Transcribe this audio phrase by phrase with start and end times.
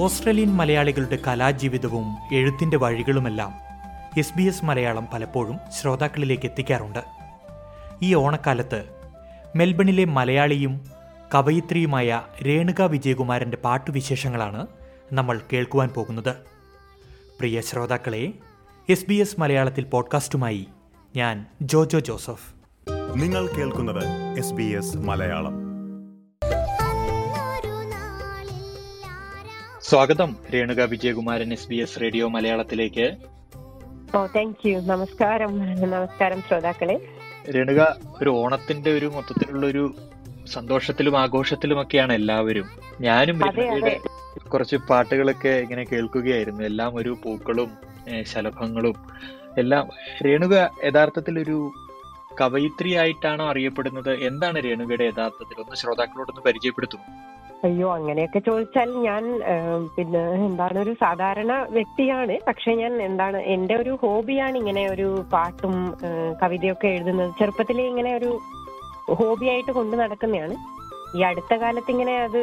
[0.00, 3.52] Australian മലയാളികളുടെ കലാജീവിതവും എഴുത്തിന്റെ വഴികളുമെല്ലാം
[4.18, 7.04] എസ് ബി എസ് മലയാളം പലപ്പോഴും ശ്രോതാക്കളിലേക്ക് എത്തിക്കാറുണ്ട്.
[8.02, 8.84] ഈ ഓണക്കാലത്ത്
[9.56, 10.90] മെൽബണിലെ മലയാളിയും
[11.34, 14.66] കവയിത്രിയുമായ രേണുക വിജയകുമാരന്റെ പാട്ടുവിശേഷങ്ങളാണ്
[15.12, 16.34] നമ്മൾ കേൾക്കുവാൻ പോകുന്നത്.
[17.40, 18.32] പ്രിയ ശ്രോതാക്കളെ
[18.88, 20.68] എസ് ബി എസ് മലയാളത്തിൽ പോഡ്കാസ്റ്റുമായി
[21.16, 22.54] ഞാൻ ജോജോ ജോസഫ്.
[23.14, 25.69] നിങ്ങൾ കേൾക്കുന്നത് എസ് ബി എസ് മലയാളം.
[29.90, 30.36] സ്വാഗതം.
[30.54, 33.12] Renuka Vijayakumaran S B S radio മലയാളത്തിലേക്ക്.
[34.16, 35.58] ഓ താങ്ക് യു നമസ്കാരം.
[35.90, 36.96] നമസ്കാരം ശ്രോതാക്കളെ.
[37.50, 39.94] രേണുക ഒരു ഓണത്തിന്റെ ഒരു മൊത്തത്തിലുള്ള ഒരു
[40.46, 42.66] സന്തോഷത്തിലും ആഘോഷത്തിലും ആഘോഷത്തിലുമൊക്കെയാണ് എല്ലാവരും.
[43.00, 43.40] ഞാനും
[44.48, 46.62] കുറച്ച് പാട്ടുകളൊക്കെ ഇങ്ങനെ കേൾക്കുകയായിരുന്നു.
[46.62, 47.70] എല്ലാം ഒരു പൂക്കളും
[48.22, 48.94] ശലഭങ്ങളും
[49.58, 49.88] എല്ലാം.
[50.26, 51.70] രേണുക യഥാർത്ഥത്തിൽ ഒരു
[52.40, 54.12] കവയിത്രി ആയിട്ടാണോ അറിയപ്പെടുന്നത്?
[54.26, 55.60] എന്താണ് രേണുകയുടെ യഥാർത്ഥത്തിൽ?
[55.62, 57.00] ഒന്ന് ശ്രോതാക്കളോടൊന്ന് പരിചയപ്പെടുത്തും.
[57.66, 59.24] അയ്യോ അങ്ങനെയൊക്കെ ചോദിച്ചാൽ ഞാൻ
[59.96, 62.36] പിന്നെ എന്താണ് ഒരു സാധാരണ വ്യക്തിയാണ്.
[62.48, 65.74] പക്ഷെ ഞാൻ എന്താണ് എന്റെ ഒരു ഹോബിയാണ് ഇങ്ങനെ ഒരു പാട്ടും
[66.42, 67.32] കവിതയൊക്കെ എഴുതുന്നത്.
[67.40, 68.30] ചെറുപ്പത്തിലേ ഇങ്ങനെ ഒരു
[69.20, 70.56] ഹോബിയായിട്ട് കൊണ്ടു നടക്കുന്നതാണ്.
[71.18, 72.40] ഈ അടുത്ത കാലത്ത് ഇങ്ങനെ അത്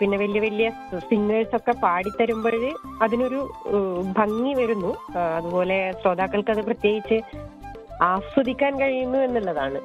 [0.00, 0.68] പിന്നെ വലിയ വലിയ
[1.08, 2.54] സിംഗേഴ്സ് ഒക്കെ പാടിത്തരുമ്പോൾ
[3.06, 3.40] അതിനൊരു
[4.18, 4.92] ഭംഗി വരുന്നു.
[5.38, 7.18] അതുപോലെ ശ്രോതാക്കൾക്ക് അത് പ്രത്യേകിച്ച്
[8.02, 9.80] ആസ്വദിക്കാൻ കഴിയുന്നു എന്നുള്ളതാണ്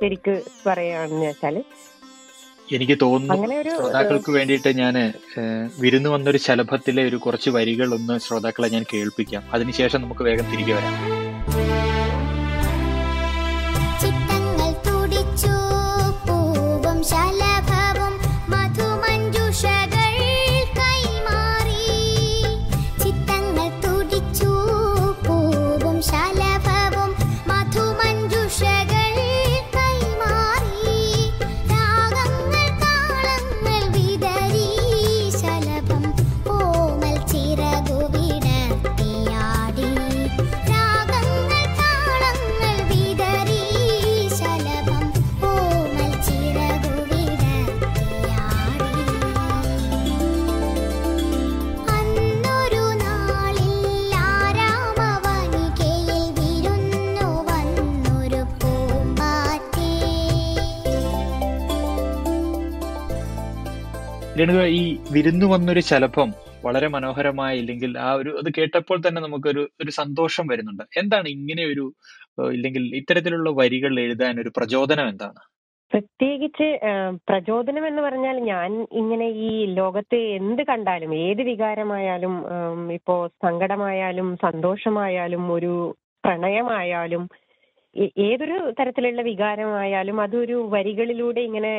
[0.00, 0.34] ശരിക്ക്
[0.66, 1.56] പറയുകയാണെന്ന് വെച്ചാൽ.
[2.72, 5.12] എനിക്ക് തോന്നുന്നു ശ്രോതാക്കൾക്ക് വേണ്ടിയിട്ട് ഞാൻ
[5.80, 9.42] വിരുന്ന് വന്നൊരു ശലഭത്തിലെ ഒരു കുറച്ച് വരികൾ ഒന്ന് ശ്രോതാക്കളെ ഞാൻ കേൾപ്പിക്കാം.
[9.52, 11.23] അതിനുശേഷം നമുക്ക് വേഗം തിരികെ വരാം.
[64.38, 66.28] രേണുക ഈ വിരുന്നു വന്നൊരു ശലഭം
[66.64, 70.84] വളരെ മനോഹരമായ ഇല്ലെങ്കിൽ ആ ഒരു അത് കേട്ടപ്പോൾ തന്നെ നമുക്കൊരു ഒരു സന്തോഷം വരുന്നുണ്ട്.
[70.96, 71.84] എന്താണ് ഇങ്ങനെ ഒരു
[72.52, 75.40] ഇല്ലെങ്കിൽ ഇത്തരത്തിലുള്ള വരികൾ എഴുതാൻ ഒരു പ്രചോദനം എന്താണ്?
[75.92, 76.68] പ്രത്യേകിച്ച്
[77.28, 82.34] പ്രചോദനം എന്ന് പറഞ്ഞാൽ ഞാൻ ഇങ്ങനെ ഈ ലോകത്തെ എന്ത് കണ്ടാലും ഏത് വികാരമായാലും
[82.92, 85.72] ഇപ്പോ സങ്കടമായാലും സന്തോഷമായാലും ഒരു
[86.24, 87.24] പ്രണയമായാലും
[88.26, 91.74] ഏതൊരു തരത്തിലുള്ള വികാരമായാലും അതൊരു വരികളിലൂടെ ഇങ്ങനെ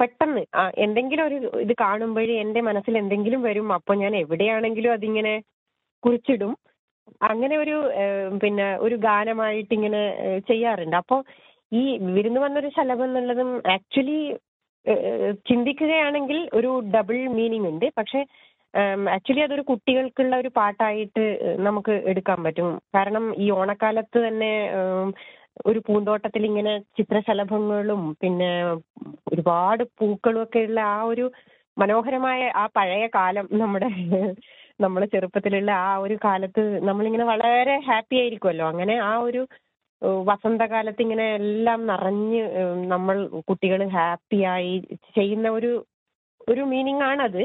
[0.00, 0.42] പെട്ടെന്ന്
[0.84, 3.68] എന്തെങ്കിലും ഒരു ഇത് കാണുമ്പോഴേ എന്റെ മനസ്സിൽ എന്തെങ്കിലും വരും.
[3.78, 5.34] അപ്പൊ ഞാൻ എവിടെയാണെങ്കിലും അതിങ്ങനെ
[6.04, 6.54] കുറിച്ചിടും.
[7.30, 7.76] അങ്ങനെ ഒരു
[8.42, 10.00] പിന്നെ ഒരു ഗാനമായിട്ട് ഇങ്ങനെ
[10.48, 10.96] ചെയ്യാറുണ്ട്.
[11.02, 11.20] അപ്പോൾ
[11.72, 11.82] ഈ
[12.14, 14.18] വിരുന്ന് വന്നൊരു ശലഭം എന്നുള്ളതും ആക്ച്വലി
[15.48, 17.86] ചിന്തിക്കുകയാണെങ്കിൽ ഒരു ഡബിൾ മീനിങ് ഉണ്ട്.
[17.98, 18.20] പക്ഷെ
[19.14, 21.24] ആക്ച്വലി അതൊരു കുട്ടികൾക്കുള്ള ഒരു പാട്ടായിട്ട്
[21.66, 22.70] നമുക്ക് എടുക്കാൻ പറ്റും.
[22.96, 24.52] കാരണം ഈ ഓണക്കാലത്ത് തന്നെ
[25.66, 28.50] ഒരു പൂന്തോട്ടത്തിൽ ഇങ്ങനെ ചിത്രശലഭങ്ങളും പിന്നെ
[29.32, 31.26] ഒരുപാട് പൂക്കളും ഒക്കെ ഉള്ള ആ ഒരു
[31.76, 33.88] മനോഹരമായ ആ പഴയ കാലം നമ്മുടെ
[34.80, 39.42] നമ്മുടെ ചെറുപ്പത്തിലുള്ള ആ ഒരു കാലത്ത് നമ്മളിങ്ങനെ വളരെ ഹാപ്പി ആയിരിക്കുമല്ലോ അങ്ങനെ ആ ഒരു
[40.22, 42.40] വസന്തകാലത്ത് ഇങ്ങനെ എല്ലാം നിറഞ്ഞ്
[42.86, 43.16] നമ്മൾ
[43.48, 44.74] കുട്ടികൾ ഹാപ്പിയായി
[45.14, 45.70] ചെയ്യുന്ന ഒരു
[46.48, 47.42] ഒരു മീനിങ് ആണത്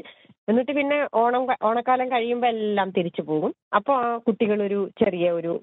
[0.49, 3.51] എന്നിട്ട് പിന്നെ ഓണം ഓണക്കാലം കഴിയുമ്പോൾ എല്ലാം തിരിച്ചു പോകും.
[3.77, 5.53] അപ്പോൾ ആ കുട്ടികൾ ഒരു ചെറിയ ഒരു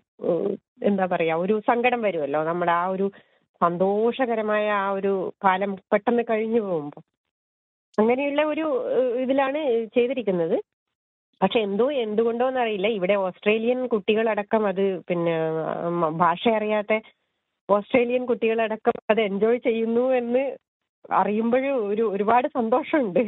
[0.83, 3.07] എന്താ പറയാ ഒരു സങ്കടം വരുമല്ലോ നമ്മുടെ ആ ഒരു
[3.61, 5.13] സന്തോഷകരമായ ആ ഒരു
[5.45, 7.05] കാലം പെട്ടെന്ന് കഴിഞ്ഞു പോകുമ്പോൾ
[7.99, 8.67] അങ്ങനെയുള്ള ഒരു
[9.23, 9.61] ഇതിലാണ്
[9.97, 10.57] ചെയ്തിരിക്കുന്നത്.
[11.41, 15.35] പക്ഷെ എന്തോ എന്തുകൊണ്ടോ എന്നറിയില്ല ഇവിടെ ഓസ്ട്രേലിയൻ കുട്ടികളടക്കം അത് പിന്നെ
[16.23, 16.95] ഭാഷ അറിയാത്ത
[17.69, 20.43] ഓസ്ട്രേലിയൻ കുട്ടികളടക്കം അത് എൻജോയ് ചെയ്യുന്നു എന്ന്
[21.13, 23.21] അറിയുമ്പോഴും ഒരു ഒരുപാട് സന്തോഷമുണ്ട്.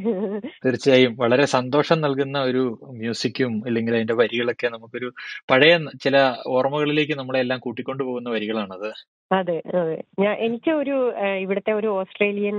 [0.64, 1.16] തീർച്ചയായും.
[1.16, 5.10] വളരെ സന്തോഷം നൽകുന്ന ഒരു മ്യൂസിക്കും അല്ലെങ്കിൽ അതിന്റെ വരികളൊക്കെ നമുക്കൊരു
[5.50, 5.72] പഴയ
[6.02, 6.16] ചില
[6.46, 8.90] ഓർമ്മകളിലേക്ക് നമ്മളെ എല്ലാം കൂട്ടിക്കൊണ്ടു പോകുന്ന വരികളാണത്.
[9.32, 10.02] അതെ അതെ.
[10.20, 10.96] ഞാൻ എനിക്ക് ഒരു
[11.40, 12.58] ഇവിടുത്തെ ഒരു ഓസ്ട്രേലിയൻ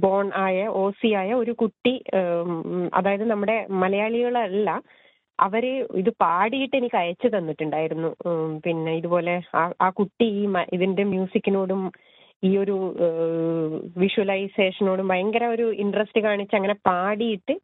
[0.00, 2.02] ബോൺ ആയ ഓസി ആയ ഒരു കുട്ടി
[2.94, 4.70] അതായത് നമ്മുടെ മലയാളികളല്ല
[5.38, 5.64] അവർ
[5.96, 8.10] ഇത് പാടിയിട്ട് എനിക്ക് അയച്ചു തന്നിട്ടുണ്ടായിരുന്നു.
[8.66, 11.82] പിന്നെ ഇതുപോലെ ആ കുട്ടി ഈ ഇതിന്റെ മ്യൂസിക്കിനോടും
[12.44, 12.76] ഈ ഒരു
[13.96, 17.54] വിഷ്വലൈസേഷനോട് ഭയങ്കര ഒരു ഇൻട്രസ്റ്റ് കാണിച്ച് അങ്ങനെ പാടിയിട്ട്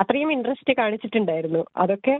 [0.00, 1.64] അത്രയും ഇൻട്രസ്റ്റ് കാണിച്ചിട്ടുണ്ടായിരുന്നു.
[1.76, 2.14] അതൊക്കെ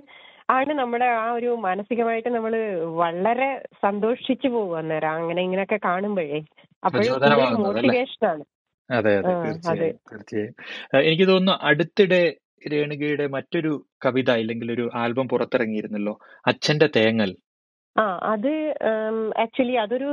[0.51, 2.53] ആണ് നമ്മുടെ ആ ഒരു മാനസികമായിട്ട് നമ്മൾ
[3.01, 3.51] വളരെ
[3.83, 5.11] സന്തോഷിച്ചു പോകും അന്നേരം.
[5.11, 6.41] അങ്ങനെ ഇങ്ങനെയൊക്കെ കാണുമ്പോഴേ.
[6.85, 7.63] അപ്പോഴും?
[7.63, 8.45] മോട്ടിവേഷൻ ആണ്
[8.91, 9.35] അതെ അതെ.
[9.45, 10.55] തീർച്ചയായും
[11.05, 12.23] എനിക്ക് തോന്നുന്നു അടുത്തിടെ
[12.73, 13.73] രേണുകയുടെ മറ്റൊരു
[14.05, 16.15] കവിത അല്ലെങ്കിൽ ഒരു ആൽബം പുറത്തിറങ്ങിയിരുന്നല്ലോ.
[16.47, 17.31] അച്ഛന്റെ തേങ്ങൽ.
[17.97, 18.03] ആ
[18.33, 18.53] അത്
[19.45, 20.11] ആക്ച്വലി അതൊരു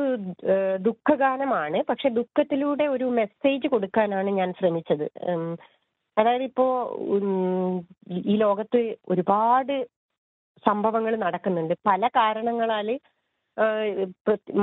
[0.88, 1.80] ദുഃഖഗാനമാണ്.
[1.90, 5.06] പക്ഷെ ദുഃഖത്തിലൂടെ ഒരു മെസ്സേജ് കൊടുക്കാനാണ് ഞാൻ ശ്രമിച്ചത്.
[6.18, 6.66] അതായത് ഇപ്പോ
[8.32, 9.76] ഈ ലോകത്ത് ഒരുപാട്
[10.64, 11.74] സംഭവങ്ങൾ നടക്കുന്നുണ്ട്.
[11.90, 12.90] പല കാരണങ്ങളാൽ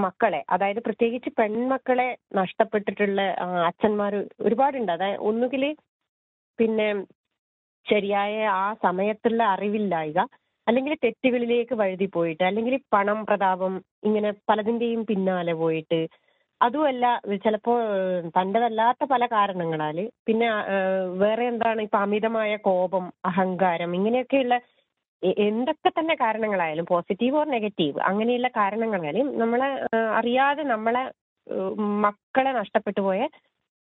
[0.04, 3.20] മക്കളെ അതായത് പ്രത്യേകിച്ച് പെൺമക്കളെ നഷ്ടപ്പെട്ടിട്ടുള്ള
[3.68, 4.12] അച്ഛന്മാർ
[4.46, 4.90] ഒരുപാടുണ്ട്.
[4.96, 5.64] അതായത് ഒന്നുകിൽ
[6.58, 6.88] പിന്നെ
[7.86, 10.20] ശരിയായ ആ സമയത്തുള്ള അറിവില്ലായ്ക
[10.66, 15.98] അല്ലെങ്കിൽ തെറ്റുകളിലേക്ക് വഴുതി പോയിട്ട് അല്ലെങ്കിൽ പണം പ്രതാപം ഇങ്ങനെ പലതിന്റെയും പിന്നാലെ പോയിട്ട്
[16.60, 17.04] അതുമല്ല
[17.44, 19.96] ചിലപ്പോ ഏഹ്, തന്റെതല്ലാത്ത പല കാരണങ്ങളാൽ
[20.26, 20.48] പിന്നെ
[21.22, 24.56] വേറെ എന്താണ് ഇപ്പൊ അമിതമായ കോപം അഹങ്കാരം ഇങ്ങനെയൊക്കെയുള്ള
[25.44, 29.68] എന്തൊക്കെ തന്നെ കാരണങ്ങളായാലും പോസിറ്റീവ് ഓർ നെഗറ്റീവ് അങ്ങനെയുള്ള കാരണങ്ങളായാലും നമ്മളെ
[30.18, 31.04] അറിയാതെ നമ്മളെ
[32.04, 33.20] മക്കളെ നഷ്ടപ്പെട്ടു പോയ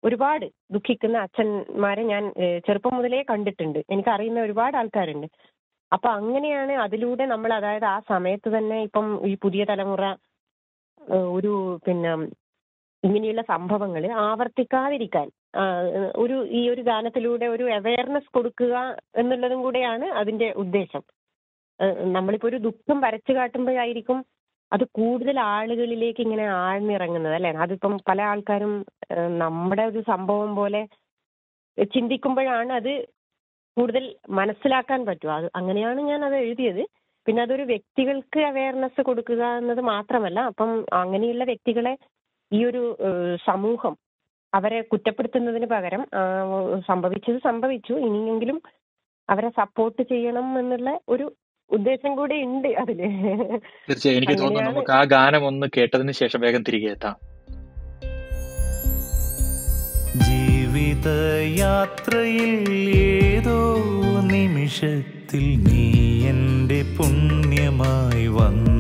[0.04, 0.46] ഒരുപാട്
[0.76, 2.24] ദുഃഖിക്കുന്ന അച്ഛന്മാരെ ഞാൻ
[2.66, 3.80] ചെറുപ്പം മുതലേ കണ്ടിട്ടുണ്ട്.
[3.90, 5.28] എനിക്ക് അറിയുന്ന ഒരുപാട് ആൾക്കാരുണ്ട്.
[5.92, 10.04] അപ്പൊ അങ്ങനെയാണ് അതിലൂടെ നമ്മൾ അതായത് ആ സമയത്ത് തന്നെ ഇപ്പം ഈ പുതിയ തലമുറ
[11.36, 11.54] ഒരു
[11.86, 12.12] പിന്നെ
[13.04, 15.28] ഇങ്ങനെയുള്ള സംഭവങ്ങൾ ആവർത്തിക്കാതിരിക്കാൻ
[16.16, 18.76] ഒരു ഈ ഒരു ഗാനത്തിലൂടെ ഒരു അവയർനെസ് കൊടുക്കുക
[19.22, 21.04] എന്നുള്ളതും കൂടെയാണ് അതിന്റെ ഉദ്ദേശം.
[22.16, 24.18] നമ്മളിപ്പോ ഒരു ദുഃഖം വരച്ചു കാട്ടുമ്പോഴായിരിക്കും
[24.72, 27.52] അത് കൂടുതൽ ആളുകളിലേക്ക് ഇങ്ങനെ ആഴ്ന്നിറങ്ങുന്നത് അല്ലെ?
[27.64, 28.74] അതിപ്പം പല ആൾക്കാരും
[29.42, 30.82] നമ്മുടെ ഒരു സംഭവം പോലെ
[31.78, 32.94] ചിന്തിക്കുമ്പോഴാണ് അത്
[33.78, 35.34] കൂടുതൽ മനസ്സിലാക്കാൻ പറ്റും.
[35.34, 36.84] അത് അങ്ങനെയാണ് ഞാൻ അത് എഴുതിയത്.
[37.28, 41.94] പിന്നെ അതൊരു വ്യക്തികൾക്ക് അവയർനെസ് കൊടുക്കുക എന്നത് മാത്രമല്ല അപ്പം അങ്ങനെയുള്ള വ്യക്തികളെ
[42.52, 42.82] ഈ ഒരു
[43.48, 43.94] സമൂഹം
[44.54, 46.02] അവരെ കുറ്റപ്പെടുത്തുന്നതിന് പകരം
[46.88, 47.94] സംഭവിച്ചത് സംഭവിച്ചു.
[47.94, 48.62] ഇനിയെങ്കിലും
[49.30, 51.26] അവരെ സപ്പോർട്ട് ചെയ്യണം എന്നുള്ള ഒരു
[51.72, 52.98] ഉദ്ദേശം കൂടി ഉണ്ട് അതിൽ.
[53.90, 54.18] തീർച്ചയായും.
[54.18, 57.31] എനിക്ക് തോന്നുന്നു നമുക്ക് ആ ഗാനം ഒന്ന് കേട്ടതിന് ശേഷം വേഗം തിരികെ എത്താം.
[61.04, 62.52] ജീവിതയാത്രയിൽ
[62.96, 63.60] ഏതോ
[64.32, 65.86] നിമിഷത്തിൽ നീ
[66.32, 68.76] എന്റെ പുണ്യമായി വന്നു.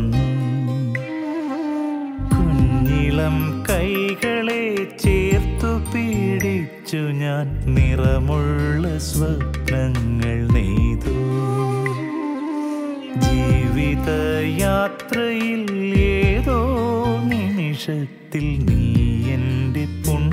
[2.33, 3.37] കുഞ്ഞിളം
[3.69, 4.63] കൈകളെ
[5.03, 7.47] ചേർത്തു പീഡിച്ചു ഞാൻ
[7.77, 11.15] നിറമുള്ള സ്വപ്നങ്ങൾ നെയ്തു.
[13.25, 14.53] ജീവിതയാത്രയിൽ
[16.19, 16.59] ഏതോ
[17.33, 18.83] നിമിഷത്തിൽ നീ
[19.37, 20.30] എന്റെ പുണ്യമായി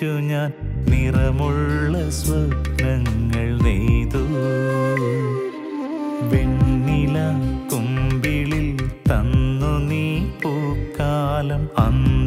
[0.00, 0.50] പിടിച്ചു ഞാൻ
[0.90, 4.22] നിറമുള്ള സ്വപ്നങ്ങൾ നെയ്തു.
[6.30, 7.16] വെണ്ണില
[7.72, 8.68] കുമ്പിളിൽ
[9.08, 10.06] തന്നു നീ
[10.42, 12.19] പൂക്കാലം അന്തരാത്മാവിലൂടൊഴുകി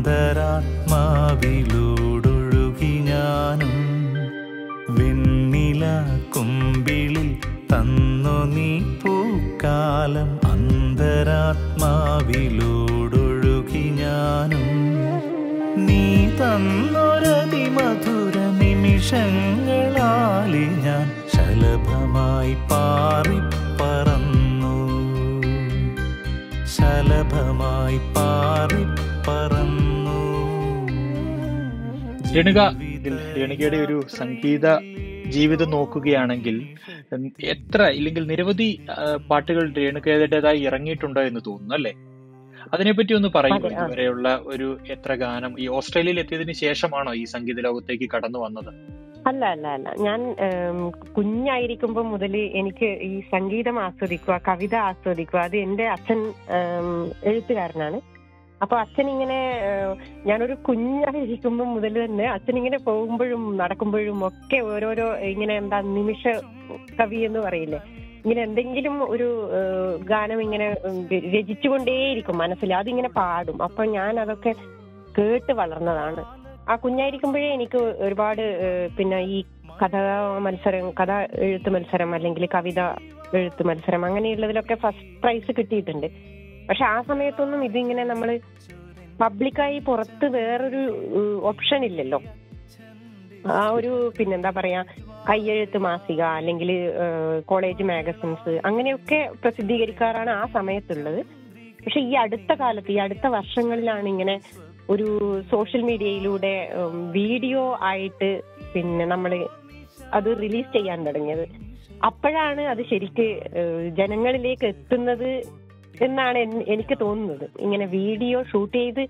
[19.05, 23.41] നിമിഷങ്ങളാലി ഞാൻ ശലഭമായി പാറിപ്പറന്നു
[26.75, 30.15] ശലഭമായി പാറിപ്പറന്നു പറന്നു.
[32.37, 32.59] രണുക
[33.39, 34.65] രണുകയുടെ ഒരു സംഗീത
[35.31, 36.57] ജീവിതം നോക്കുകയാണെങ്കിൽ
[37.53, 38.69] എത്ര ഇല്ലെങ്കിൽ നിരവധി
[39.29, 41.93] പാട്ടുകൾ രേണുകേതയുടേതായി ഇറങ്ങിയിട്ടുണ്ടോ എന്ന് തോന്നുന്നു അല്ലേ?
[42.73, 48.39] അതിനെപ്പറ്റി ഒന്ന് പറയുമോ ഇതുവരെയുള്ള ഒരു എത്ര ഗാനം ഈ ഓസ്ട്രേലിയയിൽ എത്തിയതിനു ശേഷമാണോ ഈ സംഗീത ലോകത്തേക്ക് കടന്നു
[48.43, 48.69] വന്നത്?
[49.29, 49.89] അല്ല അല്ല അല്ല.
[50.05, 50.19] ഞാൻ
[51.17, 56.19] കുഞ്ഞായിരിക്കുമ്പോൾ മുതൽ എനിക്ക് ഈ സംഗീതം ആസ്വദിക്കുക കവിത ആസ്വദിക്കുക അത് എന്റെ അച്ഛൻ
[57.31, 57.99] എഴുത്തുകാരനാണ്.
[58.61, 59.39] അപ്പൊ അച്ഛൻ ഇങ്ങനെ
[60.29, 66.23] ഞാനൊരു കുഞ്ഞായിരിക്കുമ്പോൾ മുതൽ തന്നെ അച്ഛൻ ഇങ്ങനെ പോകുമ്പോഴും നടക്കുമ്പോഴും ഒക്കെ ഓരോരോ ഇങ്ങനെ എന്താ നിമിഷ
[66.99, 67.81] കവി എന്ന് പറയില്ലേ?
[68.23, 69.27] ഇങ്ങനെ എന്തെങ്കിലും ഒരു
[70.11, 70.67] ഗാനം ഇങ്ങനെ
[71.35, 72.69] രചിച്ചുകൊണ്ടേയിരിക്കും മനസ്സിൽ.
[72.81, 73.57] അതിങ്ങനെ പാടും.
[73.67, 74.53] അപ്പൊ ഞാൻ അതൊക്കെ
[75.17, 76.23] കേട്ട് വളർന്നതാണ്.
[76.69, 78.43] ആ കുഞ്ഞായിരിക്കുമ്പോഴേ എനിക്ക് ഒരുപാട്
[78.97, 79.37] പിന്നെ ഈ
[79.81, 79.95] കഥ
[80.45, 81.11] മത്സരം കഥ
[81.45, 82.81] എഴുത്ത് മത്സരം അല്ലെങ്കിൽ കവിത
[83.39, 86.07] എഴുത്ത് മത്സരം അങ്ങനെയുള്ളതിലൊക്കെ ഫസ്റ്റ് പ്രൈസ് കിട്ടിയിട്ടുണ്ട്.
[86.69, 88.29] പക്ഷെ ആ സമയത്തൊന്നും ഇതിങ്ങനെ നമ്മൾ
[89.21, 90.83] പബ്ലിക്കായി പുറത്ത് വേറൊരു
[91.51, 92.19] ഓപ്ഷൻ ഇല്ലല്ലോ.
[93.59, 94.81] ആ ഒരു പിന്നെന്താ പറയാ
[95.29, 96.69] കയ്യെഴുത്ത് മാസിക അല്ലെങ്കിൽ
[97.45, 101.21] കോളേജ് മാഗസിൻസ് അങ്ങനെയൊക്കെ പ്രസിദ്ധീകരിക്കാറാണ് ആ സമയത്തുള്ളത്.
[101.83, 104.35] പക്ഷെ ഈ അടുത്ത കാലത്ത് ഈ അടുത്ത വർഷങ്ങളിലാണ് ഇങ്ങനെ
[104.89, 105.07] ഒരു
[105.51, 106.69] സോഷ്യൽ മീഡിയയിലൂടെ
[107.11, 108.41] വീഡിയോ ആയിട്ട്
[108.73, 109.47] പിന്നെ നമ്മൾ
[110.13, 111.45] അത് റിലീസ് ചെയ്യാൻ തുടങ്ങിയത്.
[112.03, 113.27] അപ്പോഴാണ് അത് ശരിക്ക്
[113.99, 115.29] ജനങ്ങളിലേക്ക് എത്തുന്നത്
[116.01, 116.39] എന്നാണ്
[116.73, 117.45] എനിക്ക് തോന്നുന്നത്.
[117.59, 119.03] ഇങ്ങനെ വീഡിയോ ഷൂട്ട് ചെയ്ത്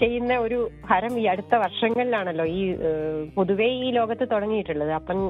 [0.00, 2.74] ചെയ്യുന്ന ഒരു ഹരം ഈ അടുത്ത വർഷങ്ങളിലാണല്ലോ ഈ
[3.36, 4.92] പൊതുവേ ഈ ലോകത്ത് തുടങ്ങിയിട്ടുള്ളത്.
[4.92, 5.20] അപ്പം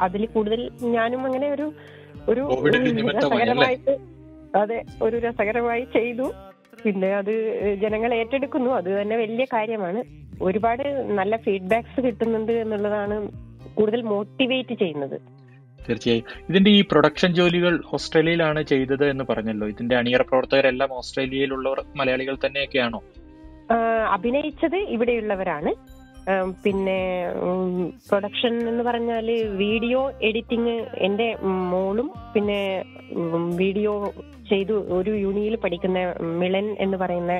[0.00, 1.72] അതിൽ കൂടുതൽ ഞാനും അങ്ങനെ ഒരു
[2.28, 2.42] ഒരു?
[3.16, 3.94] രസകരമായിട്ട്
[4.56, 6.26] അതെ ഒരു രസകരമായി ചെയ്തു.
[6.84, 8.70] പിന്നെ അത് ജനങ്ങൾ ഏറ്റെടുക്കുന്നു.
[8.70, 10.04] അത് തന്നെ വലിയ കാര്യമാണ്.
[10.42, 13.30] ഒരുപാട് നല്ല ഫീഡ്ബാക്സ് കിട്ടുന്നുണ്ട് എന്നുള്ളതാണ്
[13.74, 15.20] കൂടുതൽ മോട്ടിവേറ്റ് ചെയ്യുന്നത്.
[15.88, 16.24] തീർച്ചയായും.
[16.48, 19.68] ഇതിന്റെ ഈ പ്രൊഡക്ഷൻ ജോലികൾ ഓസ്ട്രേലിയയിലാണ് ചെയ്തത് എന്ന് പറഞ്ഞല്ലോ.
[19.68, 23.02] ഇതിന്റെ അണിയറ പ്രവർത്തകരെല്ലാം ഓസ്ട്രേലിയയിലുള്ളവർ മലയാളികൾ തന്നെയൊക്കെയാണോ?
[24.08, 25.87] അഭിനയിച്ചത് ഇവിടെയുള്ളവരാണ്.
[26.64, 26.98] പിന്നെ
[28.08, 29.28] പ്രൊഡക്ഷൻ എന്ന് പറഞ്ഞാൽ
[29.62, 30.74] വീഡിയോ എഡിറ്റിംഗ്
[31.06, 31.28] എന്റെ
[31.72, 32.60] മോളും പിന്നെ
[33.62, 33.92] വീഡിയോ
[34.50, 36.00] ചെയ്തു ഒരു യൂണിയിൽ പഠിക്കുന്ന
[36.42, 37.34] മിളൻ എന്ന് പറയുന്ന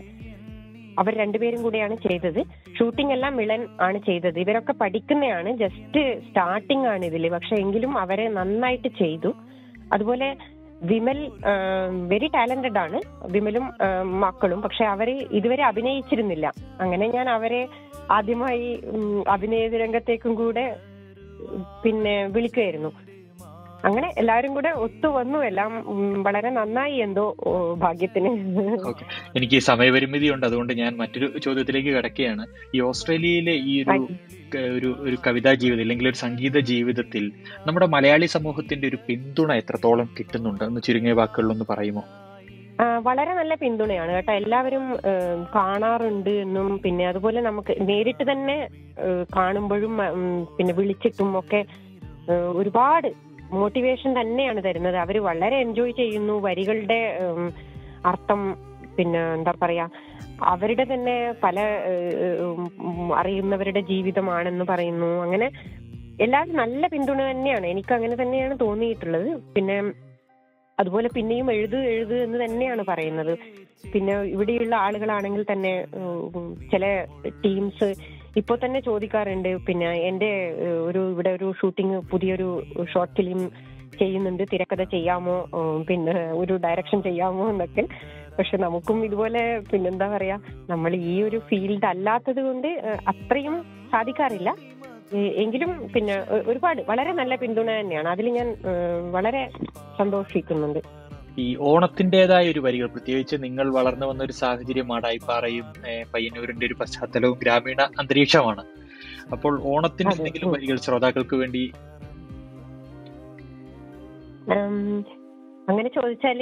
[1.01, 2.41] അവർ രണ്ടുപേരും കൂടെയാണ് ചെയ്തത്.
[2.77, 4.39] ഷൂട്ടിംഗ് എല്ലാം മിളൻ ആണ് ചെയ്തത്.
[4.45, 9.31] ഇവരൊക്കെ പഠിക്കുന്നതാണ് ജസ്റ്റ് സ്റ്റാർട്ടിംഗ് ആണ് ഇതിൽ പക്ഷെ എങ്കിലും അവരെ നന്നായിട്ട് ചെയ്തു.
[9.95, 10.29] അതുപോലെ
[10.83, 11.31] വിമൽ
[12.09, 13.01] വെരി ടാലന്റഡ് ആണ്.
[13.27, 13.73] വിമലും
[14.21, 14.63] മക്കളും.
[14.63, 16.53] പക്ഷെ അവരെ ഇതുവരെ അഭിനയിച്ചിരുന്നില്ല.
[16.81, 17.69] അങ്ങനെ ഞാൻ അവരെ
[18.11, 18.83] ആദ്യമായി
[19.29, 20.77] അഭിനയ രംഗത്തേക്കും കൂടെ
[21.85, 22.93] പിന്നെ വിളിക്കുകയായിരുന്നു
[23.85, 25.39] അങ്ങനെ എല്ലാരും കൂടെ ഒത്തു വന്നു.
[25.39, 25.73] എല്ലാം
[26.23, 27.25] വളരെ നന്നായി എന്തോ
[27.79, 28.31] ഭാഗ്യത്തിന്.
[29.37, 30.47] എനിക്ക് സമയപരിമിതി ഉണ്ട്.
[30.47, 32.47] അതുകൊണ്ട് ഞാൻ മറ്റൊരു ചോദ്യത്തിലേക്ക് കിടക്കുകയാണ്.
[32.75, 34.07] ഈ ഓസ്ട്രേലിയയിലെ ഈ ഒരു
[34.77, 37.33] ഒരു ഒരു കവിതാ ജീവിതം അല്ലെങ്കിൽ ഒരു സംഗീത ജീവിതത്തിൽ
[37.67, 40.65] നമ്മുടെ മലയാളി സമൂഹത്തിന്റെ ഒരു പിന്തുണ എത്രത്തോളം കിട്ടുന്നുണ്ട്?
[40.65, 42.05] എന്ന് ചുരുങ്ങിയ വാക്കുകളിലൊന്ന് പറയുമോ?
[43.03, 44.33] വളരെ നല്ല പിന്തുണയാണ് കേട്ടോ.
[44.33, 44.85] എല്ലാവരും
[45.55, 46.79] കാണാറുണ്ട് എന്നും.
[46.79, 48.69] പിന്നെ അതുപോലെ നമുക്ക് നേരിട്ട് തന്നെ
[49.37, 49.99] കാണുമ്പോഴും
[50.59, 51.65] പിന്നെ വിളിച്ചിട്ടും ഒക്കെ
[52.31, 54.97] ഒരുപാട് മോട്ടിവേഷൻ തന്നെയാണ് തരുന്നത്.
[54.97, 56.35] അവർ വളരെ എൻജോയ് ചെയ്യുന്നു.
[56.47, 57.01] വരികളുടെ
[58.07, 58.41] അർത്ഥം
[58.97, 59.85] പിന്നെ എന്താ പറയാ
[60.53, 61.15] അവരുടെ തന്നെ
[61.45, 61.59] പല
[63.21, 65.11] അറിയുന്നവരുടെ ജീവിതമാണെന്ന് പറയുന്നു.
[65.23, 65.49] അങ്ങനെ
[66.21, 67.67] എല്ലാവരും നല്ല പിന്തുണ തന്നെയാണ്.
[67.67, 69.29] എനിക്ക് അങ്ങനെ തന്നെയാണ് തോന്നിയിട്ടുള്ളത്.
[69.55, 69.77] പിന്നെ
[70.81, 73.33] അതുപോലെ പിന്നെയും എഴുതു എഴുതു എന്ന് തന്നെയാണ് പറയുന്നത്.
[73.93, 75.73] പിന്നെ ഇവിടെയുള്ള ആളുകളാണെങ്കിൽ തന്നെ
[76.73, 76.85] ചില
[77.45, 77.89] ടീംസ്
[78.41, 79.51] ഇപ്പൊ തന്നെ ചോദിക്കാറുണ്ട്.
[79.67, 80.31] പിന്നെ എന്റെ
[80.89, 82.49] ഒരു ഇവിടെ ഒരു ഷൂട്ടിംഗ് പുതിയൊരു
[82.93, 83.41] ഷോർട്ട് ഫിലിം
[84.01, 84.43] ചെയ്യുന്നുണ്ട്.
[84.53, 85.37] തിരക്കഥ ചെയ്യാമോ?
[85.89, 87.85] പിന്നെ ഒരു ഡയറക്ഷൻ ചെയ്യാമോ എന്നൊക്കെ.
[88.39, 90.37] പക്ഷെ നമുക്കും ഇതുപോലെ പിന്നെന്താ പറയാ
[90.73, 92.69] നമ്മൾ ഈ ഒരു ഫീൽഡ് അല്ലാത്തത് കൊണ്ട്
[93.13, 93.57] അത്രയും
[93.93, 94.51] സാധിക്കാറില്ല.
[95.43, 96.15] എങ്കിലും പിന്നെ
[96.51, 98.09] ഒരുപാട് വളരെ നല്ല പിന്തുണ തന്നെയാണ്.
[98.15, 98.49] അതിൽ ഞാൻ
[99.17, 99.43] വളരെ
[99.99, 100.81] സന്തോഷിക്കുന്നുണ്ട്.
[101.39, 102.87] ഈ ഓണത്തിന്റെതായ ഒരു വരികൾ.
[102.87, 105.67] പ്രത്യേകിച്ച് നിങ്ങൾ വളർന്നു വന്ന ഒരു സാഹചര്യം മാടായിപ്പാറയും
[106.15, 108.65] പയ്യന്നൂരിന്റെ ഒരു പശ്ചാത്തലവും ഗ്രാമീണ അന്തരീക്ഷമാണ്.
[109.33, 110.53] അപ്പോൾ ഓണത്തിന് എന്തെങ്കിലും.
[110.53, 111.63] വരികൾ ശ്രോതാക്കൾക്ക് വേണ്ടി?
[115.69, 116.41] അങ്ങനെ ചോദിച്ചാൽ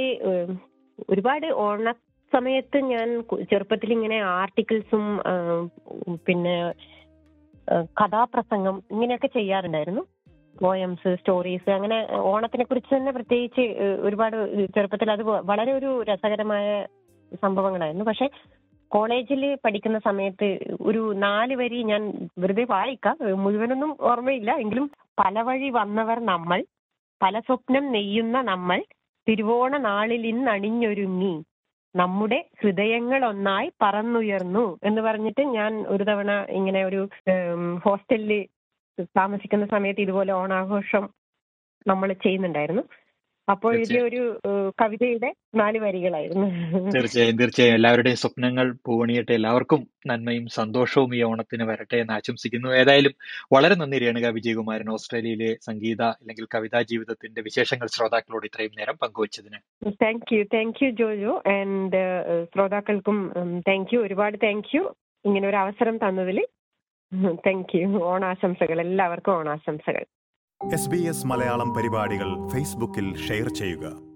[1.10, 1.92] ഒരുപാട് ഓണ
[2.32, 3.08] സമയത്ത് ഞാൻ
[3.50, 5.04] ചെറുപ്പത്തിൽ ഇങ്ങനെ ആർട്ടിക്കിൾസും
[6.26, 6.56] പിന്നെ
[8.00, 10.02] കഥാപ്രസംഗം ഇങ്ങനെയൊക്കെ ചെയ്യാറുണ്ടായിരുന്നു.
[10.60, 11.98] പോയംസ് സ്റ്റോറീസ് അങ്ങനെ
[12.30, 13.64] ഓണത്തിനെ കുറിച്ച് തന്നെ പ്രത്യേകിച്ച്
[14.00, 14.36] ഒരുപാട്
[14.74, 16.86] ചെറുപ്പത്തിൽ അത് വളരെ ഒരു രസകരമായ
[17.42, 18.04] സംഭവങ്ങളായിരുന്നു.
[18.04, 18.26] പക്ഷെ
[18.90, 20.48] കോളേജിൽ പഠിക്കുന്ന സമയത്ത്
[20.80, 22.02] ഒരു നാല് വരി ഞാൻ
[22.38, 23.16] വെറുതെ വായിക്കാം.
[23.44, 24.50] മുഴുവനൊന്നും ഓർമ്മയില്ല.
[24.56, 26.64] എങ്കിലും പല വഴി വന്നവർ നമ്മൾ
[27.22, 28.84] പല സ്വപ്നം നെയ്യുന്ന നമ്മൾ
[29.26, 31.34] തിരുവോണ നാളിൽ ഇന്നണിഞ്ഞൊരുങ്ങി
[31.94, 37.08] നമ്മുടെ ഹൃദയങ്ങൾ ഒന്നായി പറന്നുയർന്നു എന്ന് പറഞ്ഞിട്ട് ഞാൻ ഒരു തവണ ഇങ്ങനെ ഒരു
[37.84, 38.32] ഹോസ്റ്റലിൽ
[39.02, 41.08] താമസിക്കുന്ന സമയത്ത് ഇതുപോലെ ഓണാഘോഷം
[41.86, 42.82] നമ്മൾ ചെയ്യുന്നുണ്ടായിരുന്നു.
[43.50, 44.40] അപ്പോൾ ഇതിലെ ഒരു
[44.80, 46.46] കവിതയുടെ നാല് വരികളായിരുന്നു.
[46.90, 47.74] തീർച്ചയായും തീർച്ചയായും.
[47.74, 49.32] എല്ലാവരുടെയും സ്വപ്നങ്ങൾ പൂവണിയട്ടെ.
[49.32, 52.68] എല്ലാവർക്കും നന്മയും സന്തോഷവും ഈ ഓണത്തിന് വരട്ടെ എന്ന് ആശംസിക്കുന്നു.
[52.68, 53.12] ഏതായാലും
[53.52, 54.90] വളരെ നന്ദി രേണുക വിജയകുമാരൻ.
[54.90, 59.90] ഓസ്ട്രേലിയയിലെ സംഗീത അല്ലെങ്കിൽ കവിതാ ജീവിതത്തിന്റെ വിശേഷങ്ങൾ ശ്രോതാക്കളോട് ഇത്രയും നേരം പങ്കുവച്ചതിന്.
[59.90, 61.42] Thank you thank you Jojo.
[61.46, 62.02] And
[62.54, 63.18] ശ്രോതാക്കൾക്കും
[63.68, 66.46] താങ്ക് യു ഒരുപാട് താങ്ക് യു ഇങ്ങനെ ഒരു അവസരം തന്നതിൽ
[67.46, 68.80] താങ്ക് യു ഓണാശംസകൾ.
[68.80, 70.04] എല്ലാവർക്കും ഓണാശംസകൾ.
[70.72, 74.15] എസ് ബി എസ് മലയാളം പരിപാടികൾ ഫേസ്ബുക്കിൽ ഷെയർ ചെയ്യുക.